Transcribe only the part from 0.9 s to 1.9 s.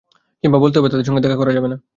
তাঁর সঙ্গে দেখা করা যাবে না।